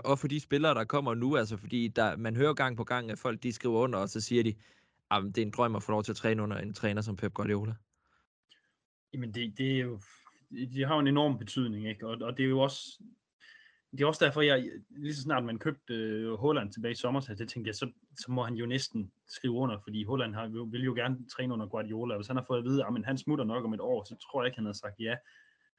[0.03, 1.37] og for de spillere, der kommer nu?
[1.37, 4.21] Altså, fordi der, man hører gang på gang, at folk de skriver under, og så
[4.21, 4.53] siger de,
[5.09, 7.01] ah, at det er en drøm at få lov til at træne under en træner
[7.01, 7.73] som Pep Guardiola.
[9.13, 9.99] Jamen det, det er jo,
[10.51, 12.07] de har jo en enorm betydning, ikke?
[12.07, 13.03] Og, og det er jo også,
[13.91, 17.19] det er også derfor, jeg lige så snart man købte øh, Holland tilbage i sommer,
[17.19, 20.67] så det tænkte jeg, så, så må han jo næsten skrive under, fordi Holland har,
[20.71, 23.05] vil jo gerne træne under Guardiola, og hvis han har fået at vide, ah, at
[23.05, 25.15] han smutter nok om et år, så tror jeg ikke, han havde sagt ja.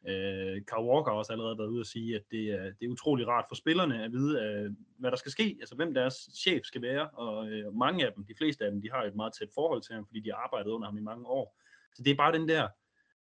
[0.08, 2.88] Øh, Carl Walker har også allerede været ude og sige, at det er, det er
[2.88, 6.64] utrolig rart for spillerne at vide, øh, hvad der skal ske, altså hvem deres chef
[6.64, 9.32] skal være, og øh, mange af dem, de fleste af dem, de har et meget
[9.38, 11.56] tæt forhold til ham, fordi de har arbejdet under ham i mange år.
[11.94, 12.68] Så det er bare den der,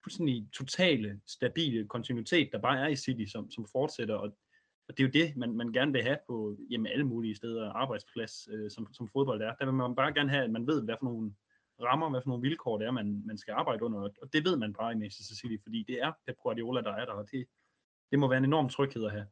[0.02, 4.36] fuldstændig totale, stabile kontinuitet, der bare er i City, som, som fortsætter, og,
[4.88, 7.72] og det er jo det, man, man gerne vil have på jamen, alle mulige steder,
[7.72, 9.54] arbejdsplads, øh, som, som fodbold er.
[9.54, 11.32] Der vil man bare gerne have, at man ved, hvad for nogle
[11.82, 14.56] rammer, hvad for nogle vilkår det er, man, man skal arbejde under, og det ved
[14.56, 17.46] man bare i Manchester City, fordi det er Pep Guardiola, der er der, og det,
[18.10, 19.26] det må være en enorm tryghed at have.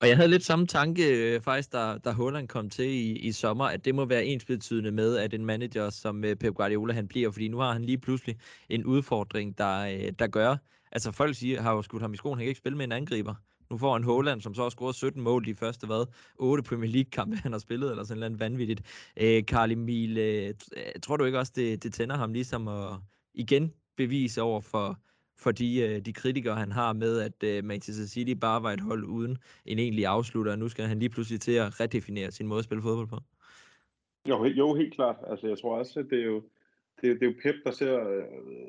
[0.00, 3.32] Og jeg havde lidt samme tanke øh, faktisk, da, da Holland kom til i, i
[3.32, 7.08] sommer, at det må være ensbetydende med, at en manager som øh, Pep Guardiola han
[7.08, 8.36] bliver, fordi nu har han lige pludselig
[8.68, 10.56] en udfordring, der, øh, der gør,
[10.92, 12.92] altså folk siger, har jo skudt ham i skoen, han kan ikke spille med en
[12.92, 13.34] angriber.
[13.70, 16.90] Nu får han Haaland, som så har scoret 17 mål de første, hvad, 8 Premier
[16.90, 19.10] League-kampe, han har spillet, eller sådan noget vanvittigt.
[19.16, 20.54] Øh, Karl Emil, øh,
[21.02, 22.90] tror du ikke også, det, det tænder ham ligesom at
[23.34, 24.98] igen bevise over for,
[25.42, 28.80] for de, øh, de kritikere, han har med, at øh, Manchester City bare var et
[28.80, 32.46] hold uden en egentlig afslutter, og nu skal han lige pludselig til at redefinere sin
[32.46, 33.18] måde at spille fodbold på?
[34.28, 35.16] Jo, jo helt klart.
[35.26, 36.42] Altså, jeg tror også, at det er jo,
[37.00, 38.24] det, det er jo Pep, der ser øh,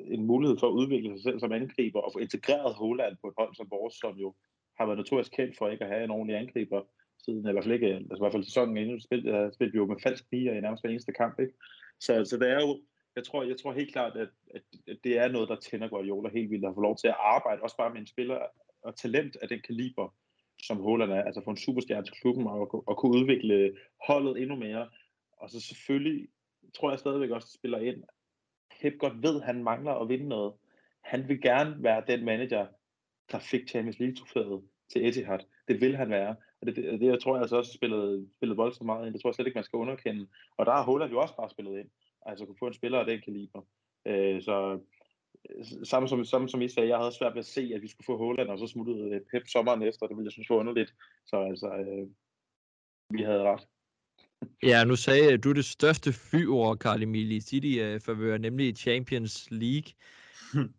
[0.08, 3.34] en mulighed for at udvikle sig selv som angriber og få integreret Holland på et
[3.38, 4.34] hold som vores, som jo
[4.78, 6.82] har været notorisk kendt for ikke at have en ordentlig angriber
[7.26, 9.86] siden, eller i ikke, altså i hvert fald sæsonen inden, spillede, øh, spillede vi jo
[9.86, 11.54] med falsk nier i nærmest hver eneste kamp, ikke?
[12.00, 12.80] Så, så det er jo,
[13.16, 16.30] jeg tror, jeg tror helt klart, at, at, at det er noget, der tænder Guardiola
[16.30, 18.40] helt vildt at få lov til at arbejde, også bare med en spiller
[18.82, 20.16] og talent af den kaliber,
[20.64, 24.56] som Holland er, altså få en superstjerne til klubben og, og kunne udvikle holdet endnu
[24.56, 24.90] mere.
[25.38, 26.28] Og så selvfølgelig
[26.76, 28.04] tror jeg stadigvæk også, at spiller ind,
[28.82, 30.54] Pep godt ved, at han mangler at vinde noget.
[31.02, 32.68] Han vil gerne være den manager,
[33.32, 35.40] der fik Champions League-trofæet til Etihad.
[35.68, 36.36] Det vil han være.
[36.62, 39.14] Og det, det, det jeg tror jeg altså også spillet, spillet voldsomt meget ind.
[39.14, 40.28] Det tror jeg slet ikke, man skal underkende.
[40.58, 41.90] Og der har Holland jo også bare spillet ind.
[42.26, 43.62] Altså kunne få en spiller af den kaliber.
[44.08, 44.80] Øh, så
[45.84, 48.06] samme som, samme som I sagde, jeg havde svært ved at se, at vi skulle
[48.06, 50.08] få Holland, og så smuttede øh, Pep sommeren efter.
[50.08, 50.96] Det ville jeg synes var underligt.
[51.26, 52.08] Så altså, øh,
[53.10, 53.68] vi havde ret.
[54.64, 59.92] Ja, nu sagde du det største fy over Carl Emil i City-favør, nemlig Champions League.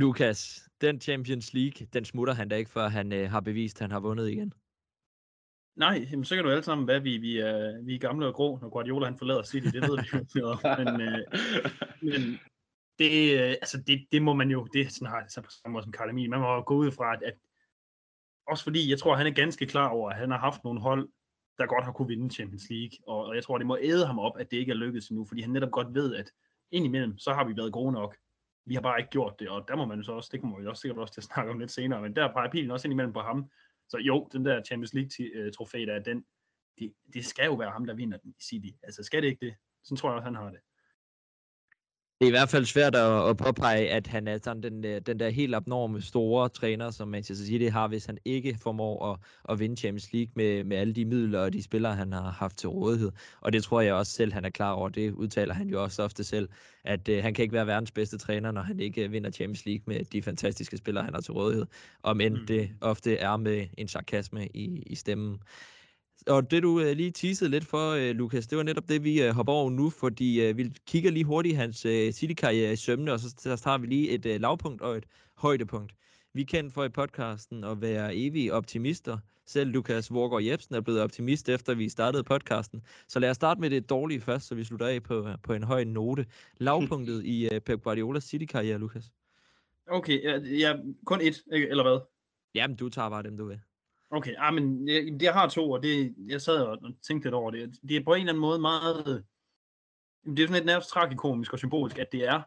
[0.00, 3.80] Lukas, den Champions League, den smutter han da ikke, før han øh, har bevist, at
[3.80, 4.52] han har vundet igen.
[5.80, 8.34] Nej, jamen, så kan du alle sammen være, vi, vi, er, vi er gamle og
[8.34, 10.56] grå, når Guardiola han forlader City, det ved vi jo.
[10.78, 11.18] men, øh,
[12.10, 12.38] men
[12.98, 15.84] det, øh, altså det, det må man jo, det er snart så på samme måde
[15.84, 17.34] som Carl Emil, man må jo gå ud fra, at, at
[18.46, 21.08] også fordi, jeg tror, han er ganske klar over, at han har haft nogle hold,
[21.58, 24.18] der godt har kunne vinde Champions League, og, og jeg tror, det må æde ham
[24.18, 26.30] op, at det ikke er lykkedes endnu, fordi han netop godt ved, at
[26.70, 28.16] indimellem, så har vi været gode nok.
[28.66, 30.66] Vi har bare ikke gjort det, og der må man så også, det kommer vi
[30.66, 33.12] også sikkert også til at snakke om lidt senere, men der peger pilen også indimellem
[33.12, 33.50] på ham.
[33.90, 36.24] Så jo, den der Champions League-trofæ, øh, der er den,
[36.78, 38.68] det, det skal jo være ham, der vinder den i City.
[38.82, 39.54] Altså skal det ikke det?
[39.84, 40.60] Sådan tror jeg også, han har det.
[42.20, 45.00] Det er i hvert fald svært at, at påpege, at han er sådan den, øh,
[45.06, 49.18] den der helt abnorme store træner, som Manchester City har, hvis han ikke formår at,
[49.48, 52.56] at vinde Champions League med, med alle de midler og de spillere, han har haft
[52.56, 53.12] til rådighed.
[53.40, 54.88] Og det tror jeg også selv, han er klar over.
[54.88, 56.48] Det udtaler han jo også ofte selv,
[56.84, 59.82] at uh, han kan ikke være verdens bedste træner, når han ikke vinder Champions League
[59.86, 61.66] med de fantastiske spillere, han har til rådighed.
[62.02, 62.46] Om end mm.
[62.46, 65.38] det ofte er med en sarkasme i, i stemmen.
[66.26, 69.22] Og det du øh, lige teasede lidt for, øh, Lukas, det var netop det, vi
[69.22, 73.12] øh, hopper over nu, fordi øh, vi kigger lige hurtigt hans øh, City-karriere i sømne,
[73.12, 75.04] og så, så tager vi lige et øh, lavpunkt og et
[75.34, 75.92] højdepunkt.
[76.34, 79.18] Vi er kendt for i podcasten at være evige optimister.
[79.46, 82.82] Selv Lukas Vorgård Jebsen er blevet optimist, efter vi startede podcasten.
[83.08, 85.62] Så lad os starte med det dårlige først, så vi slutter af på, på en
[85.62, 86.26] høj note.
[86.56, 89.12] Lavpunktet i uh, Pep Guardiolas City-karriere, Lukas?
[89.88, 92.00] Okay, ja, ja, kun et, eller hvad?
[92.54, 93.60] Jamen, du tager bare dem, du vil.
[94.10, 97.50] Okay, ah, men jeg, jeg har to, og det, jeg sad og tænkte lidt over
[97.50, 97.78] det.
[97.88, 99.24] Det er på en eller anden måde meget...
[100.24, 102.42] Det er sådan lidt nærmest tragikomisk og symbolisk, at det er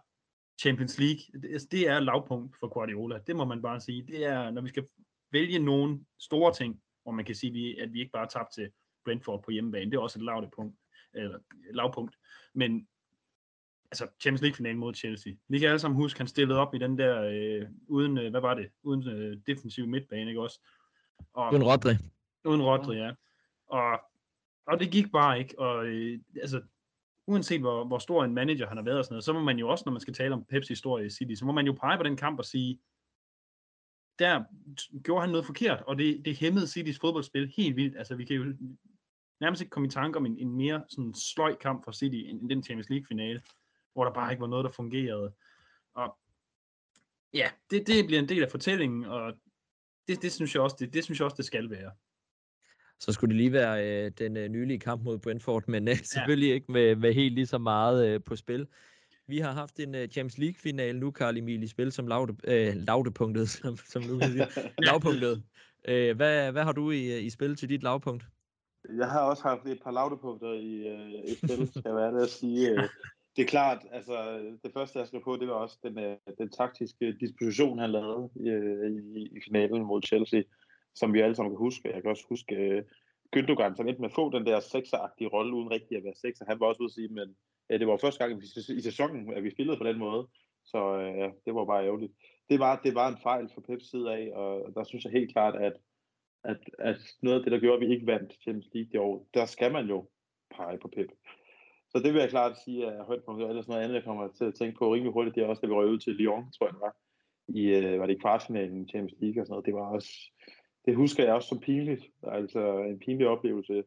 [0.61, 1.41] Champions League.
[1.41, 3.19] Det, altså, det er lavpunkt for Guardiola.
[3.27, 4.07] Det må man bare sige.
[4.07, 4.87] Det er, når vi skal
[5.31, 8.71] vælge nogle store ting, hvor man kan sige, at vi ikke bare tabte til
[9.05, 9.91] Brentford på hjemmebane.
[9.91, 10.77] Det er også et lavt punkt,
[11.13, 11.39] Eller,
[11.73, 12.15] lavpunkt.
[12.53, 12.87] Men
[13.91, 15.33] altså Champions League-finalen mod Chelsea.
[15.47, 18.29] Vi kan alle sammen huske, at han stillede op i den der, øh, uden, øh,
[18.31, 20.59] hvad var det, uden øh, defensiv midtbane, ikke også?
[21.33, 21.93] Og, uden Rodri.
[22.45, 23.11] Uden Rodri, ja.
[23.67, 24.01] Og,
[24.65, 25.59] og det gik bare ikke.
[25.59, 26.61] Og øh, altså,
[27.27, 29.59] uanset hvor, hvor stor en manager han har været og sådan noget, så må man
[29.59, 31.73] jo også, når man skal tale om Peps historie i City, så må man jo
[31.73, 32.79] pege på den kamp og sige,
[34.19, 34.43] der
[35.03, 37.97] gjorde han noget forkert, og det, det hæmmede Citys fodboldspil helt vildt.
[37.97, 38.55] Altså, vi kan jo
[39.39, 42.49] nærmest ikke komme i tanke om en, en mere sådan sløj kamp for City end,
[42.49, 43.41] den Champions League-finale,
[43.93, 45.33] hvor der bare ikke var noget, der fungerede.
[45.93, 46.17] Og
[47.33, 49.33] ja, det, det bliver en del af fortællingen, og
[50.07, 51.91] det, det, synes jeg også, det, det synes jeg også, det skal være.
[52.99, 56.47] Så skulle det lige være øh, den øh, nylige kamp mod Brentford, men øh, selvfølgelig
[56.47, 56.53] ja.
[56.53, 58.67] ikke med, med helt lige så meget øh, på spil.
[59.27, 62.75] Vi har haft en uh, Champions League-final nu, Karl Emil, i spil som lavde, øh,
[62.75, 64.47] lavdepunktet, som, som nu kan sige.
[64.77, 65.43] lavpunktet.
[65.87, 68.25] Øh, hvad, hvad har du i, i spil til dit lavpunkt?
[68.97, 72.23] Jeg har også haft et par lavdepunkter i, øh, i spil, skal jeg være det
[72.23, 72.69] at sige.
[72.69, 72.89] Øh,
[73.35, 74.15] det er klart, altså
[74.63, 78.29] det første jeg skrev på, det var også den, øh, den taktiske disposition, han lavede
[78.39, 80.41] øh, i, i, i finalen mod Chelsea,
[80.95, 81.93] som vi alle sammen kan huske.
[81.93, 82.83] Jeg kan også huske uh,
[83.35, 86.45] Gündogan, som endte med at få den der sekseragtige rolle, uden rigtig at være sekser.
[86.45, 87.35] Han var også ude at sige, men
[87.69, 88.43] ja, det var første gang
[88.77, 90.27] i sæsonen, at vi spillede på den måde.
[90.65, 92.13] Så uh, det var bare ærgerligt.
[92.49, 95.31] Det var, det var en fejl fra Peps side af, og der synes jeg helt
[95.31, 95.73] klart, at,
[96.43, 99.27] at, at noget af det, der gjorde, at vi ikke vandt Champions League det år,
[99.33, 100.09] der skal man jo
[100.55, 101.11] pege på Pep.
[101.95, 103.49] Så det vil jeg klart sige er højdepunktet.
[103.49, 105.67] Ellers noget andet, jeg kommer til at tænke på rimelig hurtigt, det er også, da
[105.67, 106.95] vi røg ud til Lyon, tror jeg det var.
[107.47, 109.65] I, øh, var det i kvartfinalen i Champions League og sådan noget.
[109.65, 110.11] Det var også,
[110.85, 113.83] det husker jeg også som pinligt, altså en pinlig oplevelse.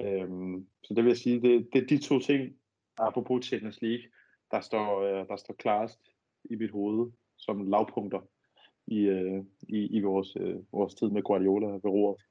[0.00, 2.56] Øhm, så det vil jeg sige, det, det er de to ting,
[2.98, 4.04] apropos Champions League,
[4.50, 6.00] der står, øh, der står klarest
[6.50, 8.20] i mit hoved som lavpunkter
[8.86, 12.22] i, øh, i, i vores, øh, vores tid med Guardiola ved roret.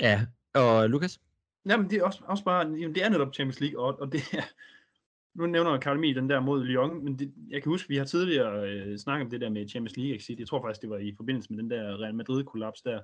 [0.00, 0.20] Ja,
[0.54, 1.20] og Lukas?
[1.66, 4.20] Jamen, det er også, også bare, jamen, det er netop Champions League, og, og det
[4.32, 4.42] er,
[5.34, 8.70] nu nævner Akademi den der mod Lyon, men det, jeg kan huske, vi har tidligere
[8.70, 10.38] øh, snakket om det der med Champions League exit.
[10.38, 13.00] Jeg tror faktisk, det var i forbindelse med den der Real Madrid-kollaps der.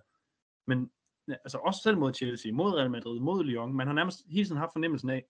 [0.66, 0.90] Men
[1.28, 4.44] ja, altså også selv mod Chelsea, mod Real Madrid, mod Lyon, man har nærmest hele
[4.44, 5.24] tiden haft fornemmelsen af,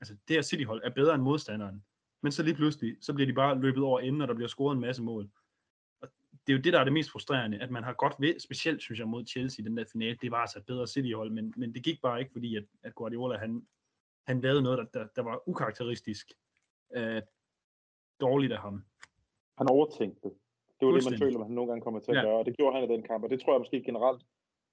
[0.00, 1.84] altså det her City-hold er bedre end modstanderen.
[2.22, 4.74] Men så lige pludselig, så bliver de bare løbet over inden, og der bliver scoret
[4.74, 5.28] en masse mål.
[6.46, 8.82] Det er jo det, der er det mest frustrerende, at man har godt ved, specielt
[8.82, 11.74] synes jeg mod Chelsea, den der finale, det var altså et bedre City-hold, men, men
[11.74, 13.66] det gik bare ikke, fordi at, at Guardiola, han,
[14.26, 16.32] han lavede noget, der, der, der var ukarakteristisk
[16.96, 17.22] øh,
[18.20, 18.84] dårligt af ham.
[19.58, 20.32] Han overtænkte det.
[20.80, 22.22] Det var det, man føler, man nogle gange kommer til at ja.
[22.22, 24.22] gøre, og det gjorde han i den kamp, og det tror jeg måske generelt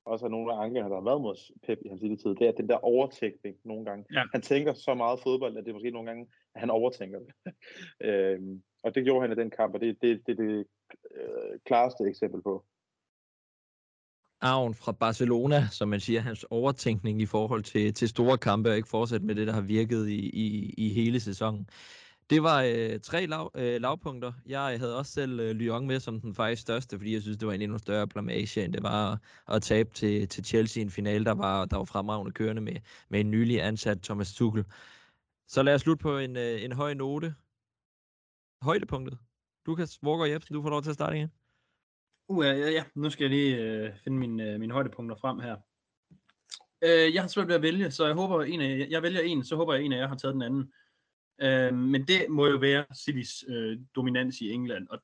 [0.06, 2.48] også er nogle af ankerne, der har været mod Pep i hans lille tid, det
[2.48, 4.06] er den der overtænkning nogle gange.
[4.14, 4.24] Ja.
[4.32, 7.54] Han tænker så meget fodbold, at det er måske nogle gange, at han overtænker det.
[8.08, 10.68] øhm, og det gjorde han i den kamp, og det det, det, det
[11.15, 12.65] øh, klareste eksempel på.
[14.41, 18.76] Arven fra Barcelona, som man siger, hans overtænkning i forhold til, til store kampe, og
[18.76, 21.69] ikke fortsat med det, der har virket i, i, i hele sæsonen.
[22.30, 24.34] Det var øh, tre lav, øh, lavpunkter.
[24.45, 27.47] Jeg havde også selv øh, Lyon med som den faktisk største, fordi jeg synes, det
[27.47, 29.19] var en endnu større blamage, end det var at,
[29.56, 32.76] at tabe til, til Chelsea i en finale, der var, der var fremragende kørende med,
[33.10, 34.65] med en nylig ansat Thomas Tuchel.
[35.47, 37.36] Så lad os slutte på en, øh, en høj note.
[38.62, 39.17] Højdepunktet.
[39.65, 41.32] Lukas Vorgård Jebsen, du får lov til at starte igen.
[42.28, 42.84] Uh, ja, ja.
[42.95, 45.58] Nu skal jeg lige øh, finde mine, øh, mine højdepunkter frem her.
[46.84, 49.43] Øh, jeg har svært ved at vælge, så jeg håber, en af, jeg vælger en,
[49.45, 50.73] så håber jeg, en af jer har taget den anden.
[51.41, 54.99] Øh, men det må jo være Citys øh, dominans i England, og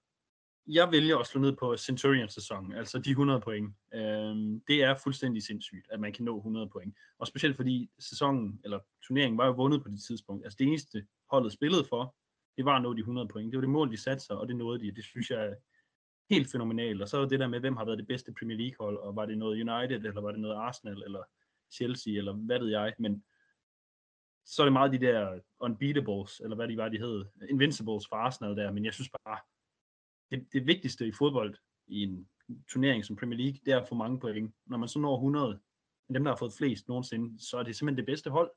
[0.67, 3.75] jeg vælger at slå ned på Centurion-sæsonen, altså de 100 point.
[3.93, 4.35] Øh,
[4.67, 6.95] det er fuldstændig sindssygt, at man kan nå 100 point.
[7.19, 10.43] Og specielt fordi sæsonen, eller turneringen, var jo vundet på det tidspunkt.
[10.45, 12.15] Altså det eneste holdet spillede for,
[12.59, 13.51] det var at nå de 100 point.
[13.51, 14.91] Det var det mål, de satte sig, og det nåede de.
[14.91, 15.55] Det synes jeg er
[16.29, 17.01] helt fænomenalt.
[17.01, 19.25] Og så er det der med, hvem har været det bedste Premier League-hold, og var
[19.25, 21.23] det noget United, eller var det noget Arsenal, eller
[21.71, 22.93] Chelsea, eller hvad ved jeg.
[22.99, 23.23] Men
[24.45, 28.15] så er det meget de der unbeatables, eller hvad de var, de hed, invincibles for
[28.15, 29.39] Arsenal der, men jeg synes bare,
[30.31, 31.55] det, det vigtigste i fodbold
[31.87, 32.29] i en
[32.69, 34.55] turnering som Premier League, det er at få mange point.
[34.65, 35.59] Når man så når 100,
[36.13, 38.51] dem der har fået flest nogensinde, så er det simpelthen det bedste hold,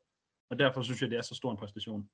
[0.51, 2.11] og derfor synes jeg, det er så stor en præstation.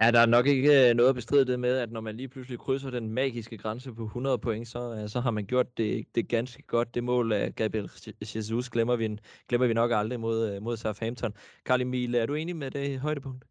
[0.00, 2.28] Ja, der er nok ikke øh, noget at bestride det med, at når man lige
[2.28, 6.06] pludselig krydser den magiske grænse på 100 point, så, øh, så har man gjort det,
[6.14, 6.94] det ganske godt.
[6.94, 11.34] Det mål af Gabriel Jesus glemmer vi, glemmer vi nok aldrig mod, mod Southampton.
[11.64, 13.44] Karl Emil, er du enig med det højdepunkt?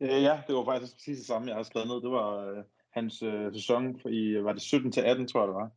[0.00, 2.02] Ja, det var faktisk præcis det samme, jeg har skrevet ned.
[2.02, 5.54] Det var øh, hans øh, sæson i, var det 17 til 18, tror jeg det
[5.54, 5.70] var.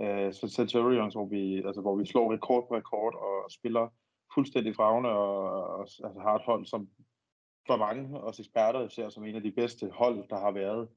[0.00, 3.88] Øh, så Centurions, hvor vi, altså, hvor vi slår rekord på rekord og spiller
[4.34, 6.88] fuldstændig fragende og, og altså, har et hold, som
[7.68, 10.88] for mange os eksperter ser som en af de bedste hold, der har været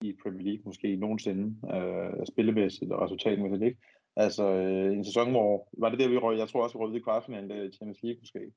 [0.00, 1.44] i Premier League måske nogensinde,
[1.76, 3.78] øh, spillemæssigt og resultatmæssigt, ikke?
[4.16, 6.96] Altså øh, en sæson, hvor, var det der, vi røg, jeg tror også, vi røg
[6.96, 8.52] i kvartfinalen i Champions League måske,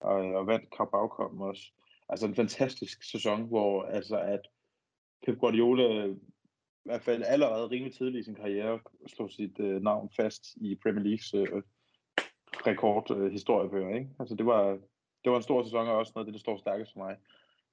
[0.00, 1.62] og, og vandt Carabao Cup også.
[2.08, 4.40] Altså en fantastisk sæson, hvor altså at
[5.26, 6.16] Pep Guardiola øh,
[6.84, 10.78] i hvert fald allerede rimelig tidligt i sin karriere slog sit øh, navn fast i
[10.82, 11.62] Premier Leagues øh,
[12.66, 14.10] rekordhistoriebøger, øh, ikke?
[14.18, 14.78] Altså det var,
[15.24, 17.16] det var en stor sæson, og også noget af det, der står stærkest for mig.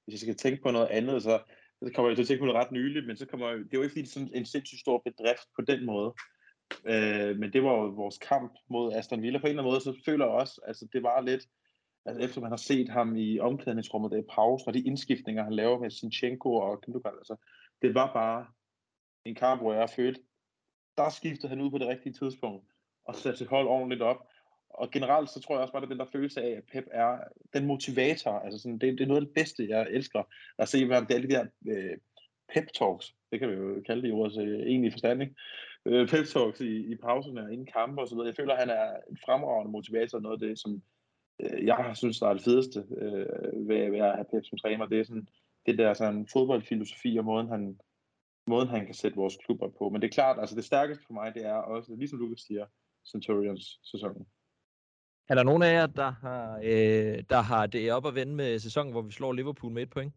[0.04, 1.42] Hvis jeg skal tænke på noget andet, så,
[1.82, 3.78] så kommer jeg til at tænke på det ret nyligt, men så kommer jeg, det
[3.78, 6.14] var ikke fordi det er sådan en sindssygt stor bedrift på den måde.
[6.84, 9.38] Øh, men det var jo vores kamp mod Aston Villa.
[9.38, 11.46] På en eller anden måde, så føler jeg også, altså det var lidt,
[12.06, 15.52] altså efter man har set ham i omklædningsrummet der i pausen, og de indskiftninger, han
[15.52, 17.36] laver med Sinchenko og Kindugal, altså
[17.82, 18.46] det var bare
[19.24, 20.20] en kamp, hvor jeg følte,
[20.96, 22.66] der skiftede han ud på det rigtige tidspunkt,
[23.04, 24.28] og satte sit hold ordentligt op,
[24.74, 27.18] og generelt så tror jeg også bare, at den der følelse af, at Pep er
[27.52, 30.22] den motivator, altså sådan, det, det er noget af det bedste, jeg elsker
[30.58, 31.96] at se, hvad det er alle de der øh,
[32.54, 35.34] pep talks, det kan vi jo kalde det i ordets øh, egentlige forstand, ikke?
[35.86, 38.26] Øh, pep talks i, i pauserne og inden kampe og så videre.
[38.26, 40.82] Jeg føler, at han er en fremragende motivator, noget af det, som
[41.42, 44.58] øh, jeg har synes, der er det fedeste øh, ved, ved at have Pep som
[44.58, 45.28] træner, det er sådan,
[45.66, 47.78] det der sådan fodboldfilosofi og måden, han,
[48.46, 49.88] måden, han kan sætte vores klubber på.
[49.88, 52.66] Men det er klart, altså det stærkeste for mig, det er også, ligesom Lukas siger,
[53.12, 54.26] Centurions sæsonen.
[55.28, 58.58] Er der nogen af jer, der har, øh, der har det op at vende med
[58.58, 60.14] sæsonen, hvor vi slår Liverpool med et point?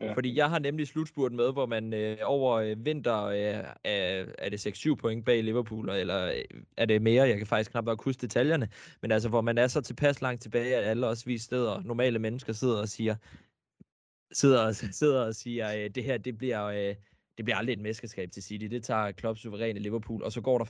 [0.00, 0.12] Ja.
[0.12, 4.48] Fordi jeg har nemlig slutspurgt med, hvor man øh, over øh, vinter øh, er, er
[4.48, 7.28] det 6-7 point bag Liverpool, eller øh, er det mere?
[7.28, 8.68] Jeg kan faktisk knap nok huske detaljerne.
[9.02, 12.18] Men altså, hvor man er så tilpas langt tilbage, at alle også vi steder, normale
[12.18, 13.16] mennesker sidder og siger,
[14.32, 16.94] sidder og, sidder og siger, øh, det her, det bliver, øh,
[17.38, 18.64] det bliver aldrig et mesterskab til City.
[18.64, 20.64] Det tager Klopp suveræne Liverpool, og så går der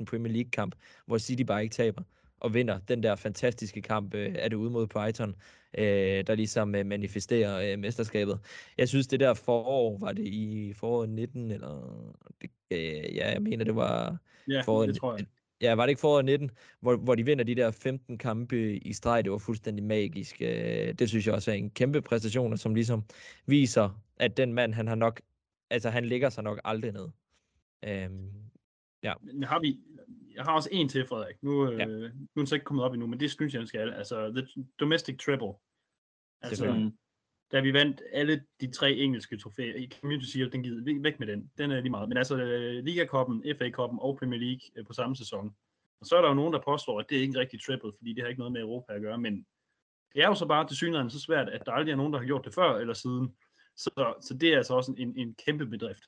[0.00, 0.74] 15-16 Premier League-kamp,
[1.06, 2.02] hvor City bare ikke taber
[2.40, 5.34] og vinder den der fantastiske kamp øh, er det ude mod Python,
[5.78, 8.40] øh, der ligesom øh, manifesterer øh, mesterskabet.
[8.78, 12.04] Jeg synes, det der forår, var det i foråret 19, eller
[12.42, 14.16] det, øh, ja, jeg mener, det var
[14.48, 15.26] Ja, foråret, det tror jeg.
[15.60, 18.92] Ja, var det ikke foråret 19, hvor, hvor de vinder de der 15 kampe i
[18.92, 20.36] streg, det var fuldstændig magisk.
[20.40, 23.04] Øh, det synes jeg også er en kæmpe præstation, som ligesom
[23.46, 25.20] viser, at den mand, han har nok,
[25.74, 27.08] altså han ligger sig nok aldrig ned.
[27.84, 28.30] Øhm,
[29.22, 29.80] Men har vi,
[30.34, 31.42] jeg har også en til, Frederik.
[31.42, 31.78] Nu, Ja.
[31.78, 31.86] ja.
[31.86, 33.90] øh, nu er den så ikke kommet op endnu, men det synes jeg, den skal.
[33.90, 35.52] Altså, The Domestic Treble.
[36.42, 36.90] Altså,
[37.52, 41.26] da vi vandt alle de tre engelske trofæer, i Community Shield, den givet væk med
[41.26, 41.50] den.
[41.58, 42.08] Den er lige meget.
[42.08, 45.54] Men altså, øh, Liga-koppen, FA-koppen og Premier League øh, på samme sæson.
[46.00, 48.12] Og så er der jo nogen, der påstår, at det er ikke rigtig triple, fordi
[48.12, 49.46] det har ikke noget med Europa at gøre, men
[50.14, 52.18] det er jo så bare til synligheden så svært, at der aldrig er nogen, der
[52.18, 53.34] har gjort det før eller siden.
[53.76, 56.04] Så, så det er altså også en, en kæmpe bedrift.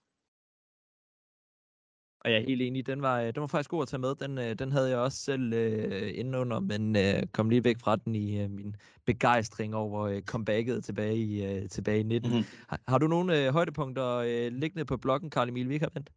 [2.21, 4.15] Og jeg er helt enig, den var, øh, den var faktisk god at tage med.
[4.15, 7.97] Den, øh, den havde jeg også selv øh, indenunder, men øh, kom lige væk fra
[7.97, 12.31] den i øh, min begejstring over øh, comebacket tilbage i, øh, tilbage i 19.
[12.31, 12.45] Mhm.
[12.69, 16.11] Har, har du nogle øh, højdepunkter øh, liggende på bloggen, Karl Emil Vikarvendt?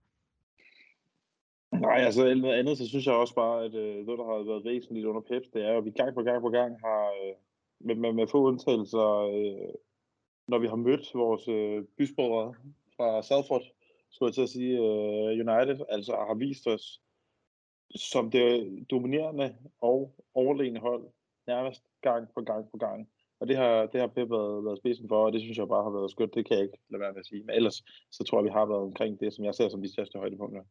[1.71, 4.65] Nej, altså noget andet, så synes jeg også bare, at øh, noget, der har været
[4.65, 7.33] væsentligt under Peps, det er at vi gang på gang på gang har, øh,
[7.79, 9.73] med, med, med få undtagelser, øh,
[10.49, 12.53] når vi har mødt vores øh, bysbrødre
[12.95, 13.63] fra Salford,
[14.11, 17.01] skulle jeg til at sige, øh, United, altså har vist os
[17.95, 21.03] som det dominerende og overlegne hold,
[21.47, 23.09] nærmest gang på gang på gang.
[23.39, 25.83] Og det har, det har Pep været, været spidsen for, og det synes jeg bare
[25.83, 26.35] har været skønt.
[26.35, 27.43] Det kan jeg ikke lade være med at sige.
[27.43, 29.93] Men ellers, så tror jeg, vi har været omkring det, som jeg ser som de
[29.93, 30.63] største højdepunkter.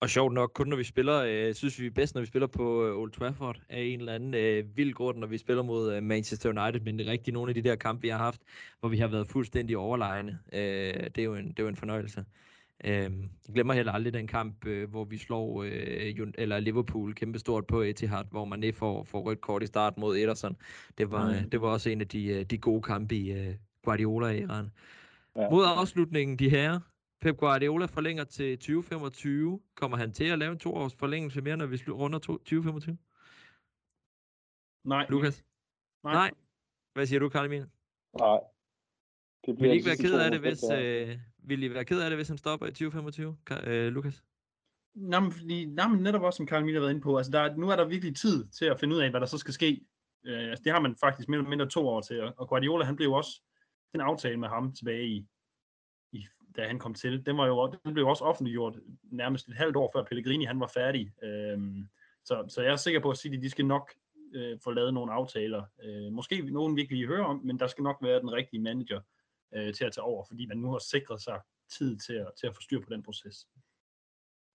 [0.00, 2.46] Og sjovt nok, kun når vi spiller, øh, synes vi er bedst, når vi spiller
[2.46, 5.94] på øh, Old Trafford, af en eller anden øh, vild grund, når vi spiller mod
[5.94, 8.40] øh, Manchester United, men det er rigtig nogle af de der kampe, vi har haft,
[8.80, 10.38] hvor vi har været fuldstændig overlegne.
[10.52, 10.60] Øh,
[10.94, 12.24] det, er jo en, det er jo en fornøjelse.
[12.84, 17.66] Øh, jeg glemmer heller aldrig den kamp, øh, hvor vi slår øh, eller Liverpool kæmpestort
[17.66, 20.56] på Etihad, hvor man ikke får, får rødt kort i start mod Ederson.
[20.98, 21.50] Det var, mm.
[21.50, 24.70] det var også en af de, øh, de gode kampe i øh, Guardiola-æraen.
[25.36, 25.50] Ja.
[25.50, 26.80] Mod afslutningen, de her,
[27.20, 29.60] Pep Guardiola forlænger til 2025.
[29.74, 32.98] Kommer han til at lave en toårs forlængelse mere, når vi runder to- 2025?
[34.84, 35.06] Nej.
[35.08, 35.44] Lukas?
[36.04, 36.12] Nej.
[36.12, 36.30] Nej.
[36.92, 37.66] Hvad siger du, Karl Emil?
[38.18, 38.38] Nej.
[39.46, 42.10] Det Vil I ikke være ked af det, hvis, øh, vil I være ked af
[42.10, 44.24] det, hvis han stopper i 2025, Ka- øh, Lukas?
[44.94, 47.32] Nå, men, fordi, nå, men netop også, som Karl Miller har været inde på, altså
[47.32, 49.38] der, er- nu er der virkelig tid til at finde ud af, hvad der så
[49.38, 49.80] skal ske.
[50.24, 52.96] Øh, altså, det har man faktisk mere eller mindre to år til, og Guardiola, han
[52.96, 53.42] blev også,
[53.92, 55.26] den aftale med ham tilbage i
[56.56, 59.90] da han kom til, den, var jo, den blev også offentliggjort nærmest et halvt år
[59.94, 61.12] før Pellegrini, han var færdig.
[61.22, 61.88] Øhm,
[62.24, 63.94] så, så jeg er sikker på at sige, at de skal nok
[64.34, 65.62] øh, få lavet nogle aftaler.
[65.82, 68.60] Øh, måske nogen vi ikke lige hører om, men der skal nok være den rigtige
[68.60, 69.00] manager
[69.54, 71.40] øh, til at tage over, fordi man nu har sikret sig
[71.78, 73.46] tid til at, til at få styr på den proces.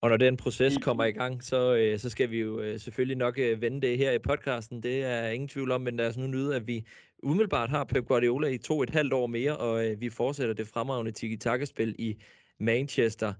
[0.02, 3.18] Og når den proces kommer i gang, så, øh, så skal vi jo øh, selvfølgelig
[3.18, 4.84] nok øh, vende det her i podcasten.
[4.84, 6.86] Det er ingen tvivl om, men lad os nu nyde, at vi
[7.24, 10.68] umiddelbart har Pep Guardiola i to et halvt år mere, og øh, vi fortsætter det
[10.68, 12.24] fremragende tiki-taka-spil i
[12.60, 13.34] Manchester.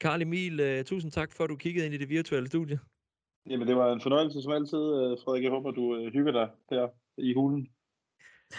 [0.00, 2.78] Karl Emil, øh, tusind tak for, at du kiggede ind i det virtuelle studie.
[3.50, 5.42] Jamen, det var en fornøjelse som altid, øh, Frederik.
[5.42, 7.68] Jeg håber, du øh, hygger dig der i hulen.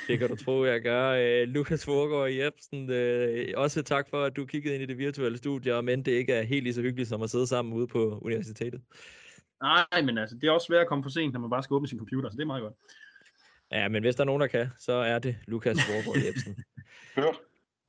[0.07, 1.09] Det kan du tro, jeg gør.
[1.09, 5.37] Øh, Lukas Forgaard Jebsen, øh, også tak for, at du kiggede ind i det virtuelle
[5.37, 7.87] studie, og men det ikke er helt lige så hyggeligt som at sidde sammen ude
[7.87, 8.81] på universitetet.
[9.61, 11.73] Nej, men altså, det er også svært at komme for sent, når man bare skal
[11.73, 12.73] åbne sin computer, så det er meget godt.
[13.71, 16.63] Ja, men hvis der er nogen, der kan, så er det Lukas Forgaard Jebsen.
[17.15, 17.39] Hørt.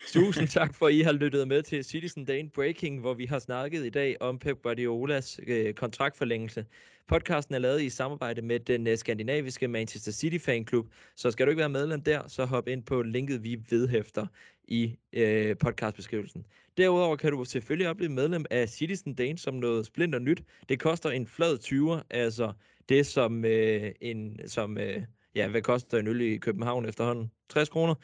[0.07, 3.38] Tusind tak for, at I har lyttet med til Citizen Dane Breaking, hvor vi har
[3.38, 6.66] snakket i dag om Pep Guardiolas øh, kontraktforlængelse.
[7.09, 11.51] Podcasten er lavet i samarbejde med den øh, skandinaviske Manchester City Fanklub, så skal du
[11.51, 14.27] ikke være medlem der, så hop ind på linket, vi vedhæfter
[14.64, 16.47] i øh, podcastbeskrivelsen.
[16.77, 20.42] Derudover kan du selvfølgelig også blive medlem af Citizen Dane som noget splinter nyt.
[20.68, 22.53] Det koster en flad 20'er, altså
[22.88, 25.03] det som øh, en, som, øh,
[25.35, 27.31] ja, hvad koster en øl i København efterhånden?
[27.49, 27.95] 60 kroner.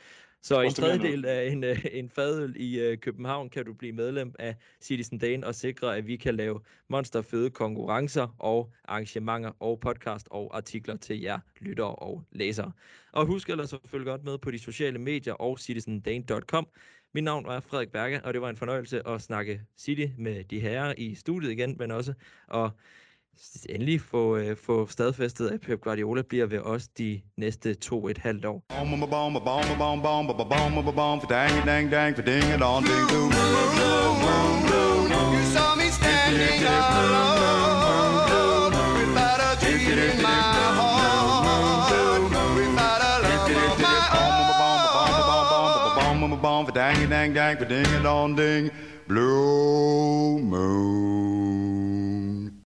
[0.43, 4.35] Så en tredjedel af en, øh, en fadøl i øh, København kan du blive medlem
[4.39, 10.29] af Citizen Dane og sikre, at vi kan lave monsterfede konkurrencer og arrangementer og podcast
[10.31, 12.73] og artikler til jer lyttere og læsere.
[13.13, 16.69] Og husk ellers at følge godt med på de sociale medier og citizendane.com.
[17.15, 20.61] Mit navn er Frederik Berge, og det var en fornøjelse at snakke City med de
[20.61, 22.15] herrer i studiet igen, men også
[22.55, 22.71] at
[23.69, 28.19] endelig få, øh, få stadfæstet, at Pep Guardiola bliver ved os de næste to et
[28.19, 28.63] halvt år.
[46.75, 48.71] Dang, dang, dang, ding, dong, ding,
[49.09, 51.98] blue moon.